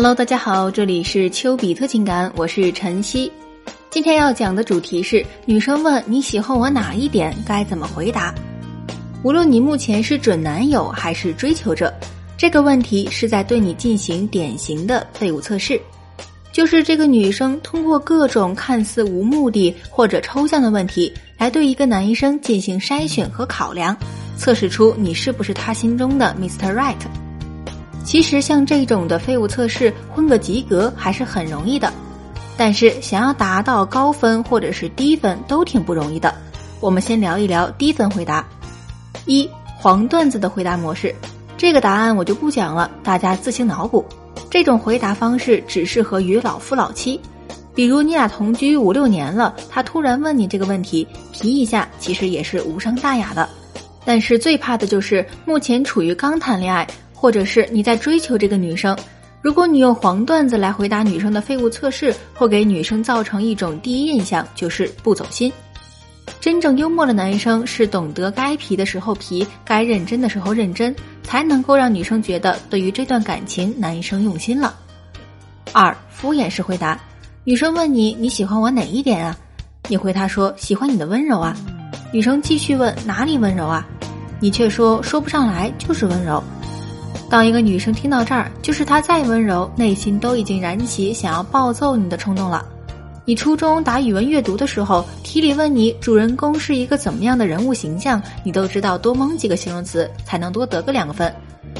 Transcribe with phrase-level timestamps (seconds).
[0.00, 3.32] Hello，大家好，这里是丘比特情感，我是晨曦。
[3.90, 8.32] 今天要讲的主题是女生问你喜欢我哪一点，该怎么回答？
[9.24, 11.92] 无论你目前是准男友还是追求者，
[12.36, 15.80] 这个问题是在对你进行典型的废物测试，
[16.52, 23.96] 就是这个女生通过各种看似无目的或者抽象的问题，来对一个男医生进行筛选和考量，
[24.36, 26.72] 测试出你是不是他心中的 Mr.
[26.72, 26.94] Right。
[28.04, 31.92] 其实像这种的废物测试，混个及格还是很容易的，
[32.56, 36.34] 但是想要达到高分或者是低分都挺不容易的。
[36.80, 38.46] 我们先聊一聊低分回答。
[39.26, 41.14] 一黄段子的回答模式，
[41.56, 44.04] 这个答案我就不讲了，大家自行脑补。
[44.48, 47.20] 这种回答方式只适合于老夫老妻，
[47.74, 53.46] 比如你俩同居五六年了，他突然问你这个问题，提一下其实也是无伤大雅的。
[54.06, 56.86] 但是最怕的就是目前处于刚谈恋爱。
[57.20, 58.96] 或者是你在追求这个女生，
[59.42, 65.52] 如果你用黄段子来回答女生的废物测试，会给女生造成一种第一印象就是不走心。
[66.38, 74.76] 真正幽默的男生是懂得该皮的时候皮，该认真的时候认真，才能够让女生觉得对于这段感情男生用心了。
[75.72, 77.00] 二敷衍式回答，
[77.42, 79.36] 女生问你你喜欢我哪一点啊？
[79.88, 81.56] 你回答说喜欢你的温柔啊。
[82.12, 83.84] 女生继续问哪里温柔啊？
[84.38, 86.40] 你却说说不上来，就是温柔。
[87.30, 92.64] 当一个女生听到这儿，就是她再温柔，内心都已经燃起想要暴揍你的冲动了。
[93.26, 101.30] 你初中答语文阅读的时候，题里问你主人公是一个怎么样的人物形象，你都知道多蒙几个形容词才能多得个两个分，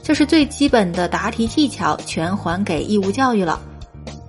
[0.00, 3.60] 这是最基本的答题技巧，全还给义务教育了。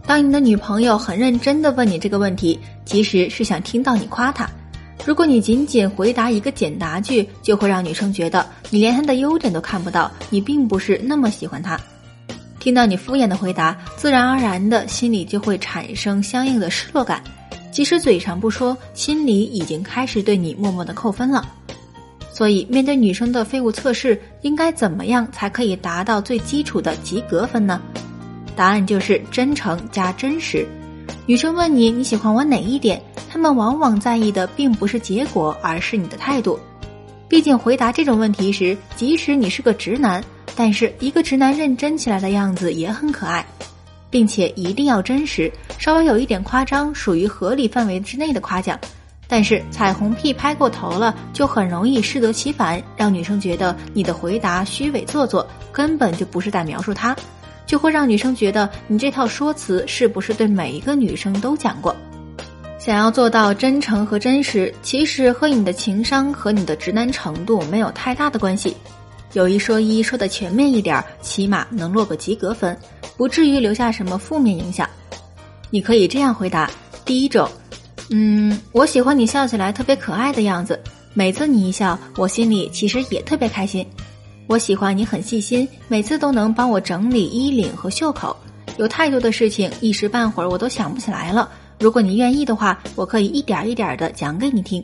[0.08, 4.50] 当你的女朋友很认真的问你这个问题，其实是想听到你夸她。
[5.06, 11.80] 如果你仅仅回答一个简答句，就会让女生觉得你连她的优点都看不到，你并不是那么喜欢她。
[12.60, 17.22] 听到你敷衍的回答，自然而然的心里就会产生相应的失落感，
[17.70, 21.46] 即使嘴上不说，心里已经开始对你默默的扣分了。
[22.32, 27.82] 所以，面对女生的废物测试，应该怎么样才可以达到最基础的及格分呢？
[28.56, 30.66] 答案就是真诚加真实。
[31.26, 33.02] 女生问你你喜欢我哪一点？
[33.34, 36.60] 他们往往在意的并不是结果，而是你的态度。
[37.28, 40.24] 毕竟回答这种问题时，即使你是个直男，
[40.56, 43.44] 但是一个直男认真起来的样子也很可爱，
[44.12, 48.80] 并且一定要真实，稍微有一点夸张，属于合理范围之内的夸奖。
[49.28, 57.16] 但是彩虹屁拍过头了，就很容易适得其反，让女生觉得你的回答虚伪做作，根本就不是在描述他，
[57.66, 61.96] 就会让女生觉得你这套说辞是不是对每一个女生都讲过。
[62.84, 68.76] 想要做到真诚和真实，其实和你的情商和你的直男程度没有太大的关系。
[69.32, 72.78] 有一说一，说的全面一点，起码能落个及格分，
[73.16, 74.86] 不至于留下什么负面影响。
[75.70, 76.70] 你可以这样回答：
[77.06, 77.50] 第一种，
[78.10, 80.78] 嗯，我喜欢你笑起来特别可爱的样子，
[81.14, 83.88] 每次你一笑，我心里其实也特别开心。
[84.46, 88.36] 我喜欢你很细心，每次都能帮我整理衣领和袖口，
[88.76, 91.50] 有太多的事情，一时半会儿我都想不起来了。
[91.84, 94.82] 如果你愿意的话，我可以一点一点的讲给你听。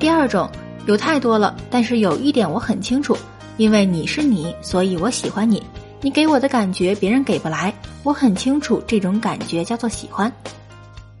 [0.00, 0.50] 第二种
[0.86, 3.16] 有太多了，但是有一点我很清楚，
[3.56, 5.62] 因为你是你，所以我喜欢你。
[6.00, 10.30] 你给我的感觉别人给不来，我很清楚这种感觉叫做喜欢。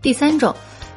[0.02, 0.52] 第三种，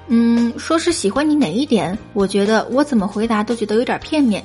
[0.07, 1.95] 嗯，说是喜欢你哪一点？
[2.13, 4.43] 我觉得我怎么回答都觉得有点片面。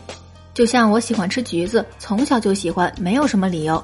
[0.53, 3.83] 就像我喜欢吃橘子，从小就喜欢，没有什么理由。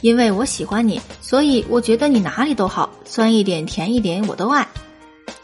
[0.00, 4.66] 因为我喜欢你，所以我觉得你哪里都好，酸一点、甜一点我都爱。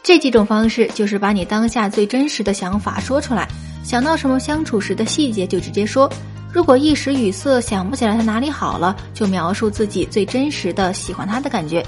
[0.03, 3.47] 这几种方式就是把你当下最真实的想法说出来，
[3.83, 6.11] 想到什么相处时的细节就直接说。
[6.53, 11.85] 如果一时语塞想不起来他哪里好了，就描述自己最真实的喜欢他的感觉。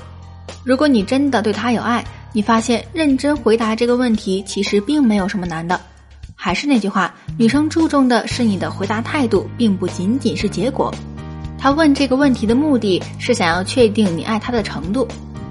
[0.63, 5.79] 如果你真的对他有爱，你发现认真回答这个问题其实并没有什么难的。
[6.35, 10.93] 还是那句话，女生注重的是你的回答态度，并不仅仅是结果。
[11.59, 15.05] 他问这个问题的目的是想要确定你爱他的程度，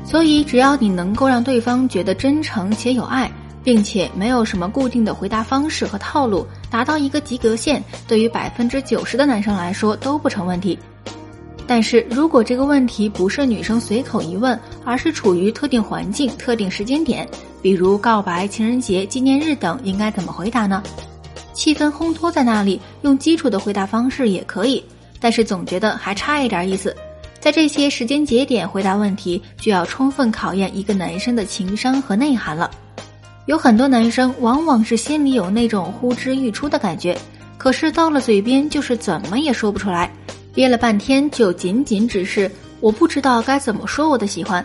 [0.04, 3.30] 所以只要你能够让对方觉得真诚且有爱，
[3.62, 10.78] 并且没有什么固定的回答方式和套路，达到一个及格线，对于百分之九十的男生来说都不成问题。
[11.66, 17.28] 但是如果这个问题不是女生随口一问，而是处于特定环境、特定时间点，
[17.60, 20.82] 比如告白、情人节、纪念日等，应该怎么回答呢？
[21.52, 24.82] 气氛烘托在那里，用基础的回答方式也可以。
[25.20, 26.94] 但是总觉得还差一点意思，
[27.40, 32.70] 在这些时间节点回答问题，就要充分考验一个男生的情商和内涵了。
[33.46, 37.16] 有很多男生往往是心里有那种呼之欲出的感觉，
[37.56, 40.12] 可是到了嘴边就是怎么也说不出来，
[40.52, 42.50] 憋了半天就仅仅只是
[42.80, 44.64] 我不知道该怎么说我的喜欢。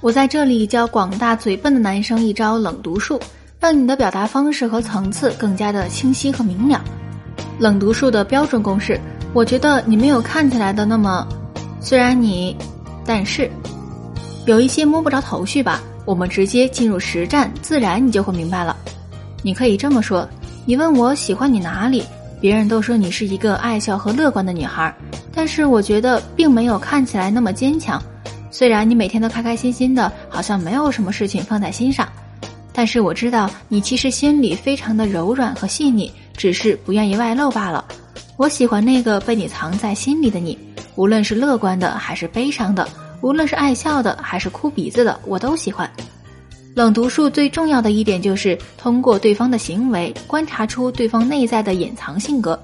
[0.00, 3.20] 我在这里教广大嘴笨的男生一招冷读术，
[3.58, 6.84] 让你的表达方式和层次更加的清晰和明了。
[7.58, 9.00] 冷读术的标准公式，
[9.36, 11.28] 我觉得你没有看起来的那么，
[11.78, 12.56] 虽然你，
[13.04, 13.50] 但是，
[14.46, 15.82] 有一些摸不着头绪吧。
[16.06, 18.74] 我们直接进入实战，自然你就会明白了。
[19.42, 20.26] 你可以这么说：
[20.64, 22.02] 你问我喜欢你哪里，
[22.40, 24.90] 别人都说你是一个爱笑和乐观的女孩，
[25.34, 28.02] 但是我觉得并没有看起来那么坚强。
[28.50, 32.08] 虽然你每天都开开心心的，好像没有什么事情放在心上，
[32.72, 37.84] 但是我知道你其实心里非常的柔软和细腻，只是不愿意外露罢了。
[38.36, 40.58] 我喜欢那个被你藏在心里的你，
[40.94, 42.86] 无论是乐观的还是悲伤的。
[43.22, 45.90] 无论是爱笑的还是哭鼻子的，我都喜欢。
[46.74, 52.60] 冷读术最重要的一点就是通过对方的行为观察出对方内在的隐藏性格。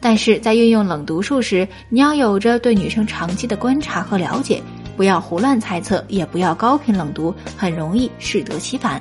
[0.00, 4.60] 但是在运用冷读术时，你要有着对女生长期的观察和了解，
[4.96, 9.00] 不要胡乱猜测，也不要高频冷读，很容易适得其反。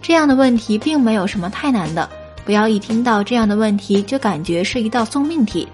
[0.00, 2.08] 这样的问题并没有什么太难的，
[2.44, 5.66] 不要一听到这样的问题就感觉是一道送命题，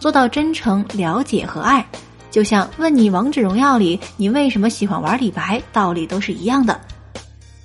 [0.00, 1.86] 做到真诚、了解和爱。
[2.30, 6.78] 就像问你王者荣耀里你为什么喜欢玩李白，道理都是一样的。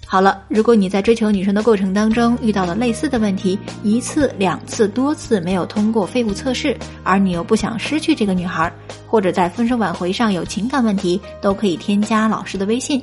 [0.06, 8.72] 好了，如果你在追求女生的过程当中遇到了类似的问题，一次、两次、多次没有通过废物测试，而你又不想失去这个女孩，
[9.08, 13.02] 或者在分手挽回上有情感问题，都可以添加老师的微信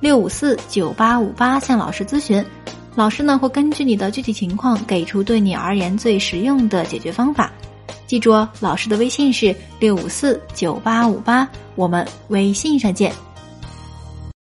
[0.00, 2.44] 六五四九八五八向老师咨询，
[2.94, 7.52] 老师呢会根据你的具体情况给出对你而言最实用的解决方法。
[8.06, 13.12] 记住哦，老师的微信是六五四九八五八，我们微信上见。